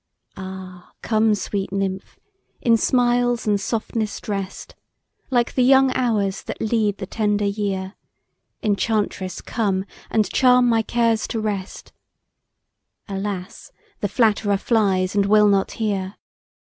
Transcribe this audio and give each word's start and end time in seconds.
Ah, 0.35 0.93
come 1.03 1.35
sweet 1.35 1.71
nymph! 1.71 2.19
in 2.59 2.75
smiles 2.75 3.45
and 3.45 3.61
softness 3.61 4.19
drest, 4.19 4.73
Like 5.29 5.53
the 5.53 5.61
young 5.61 5.95
hours 5.95 6.41
that 6.41 6.59
lead 6.59 6.97
the 6.97 7.05
tender 7.05 7.45
year, 7.45 7.93
Enchantress, 8.63 9.41
come! 9.41 9.85
and 10.09 10.27
charm 10.33 10.67
my 10.67 10.81
cares 10.81 11.27
to 11.27 11.39
rest: 11.39 11.93
Alas! 13.07 13.71
the 13.99 14.09
flatterer 14.09 14.57
flies, 14.57 15.13
and 15.13 15.27
will 15.27 15.47
not 15.47 15.73
hear! 15.73 16.15